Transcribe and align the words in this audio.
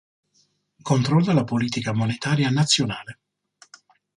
Controlla 0.81 1.31
la 1.31 1.43
politica 1.43 1.93
monetaria 1.93 2.49
nazionale. 2.49 3.19